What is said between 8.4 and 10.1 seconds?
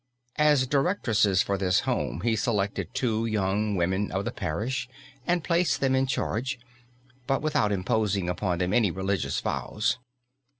them any religious vows.